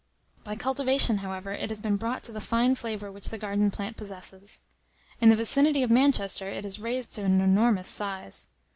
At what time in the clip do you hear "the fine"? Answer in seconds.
2.31-2.73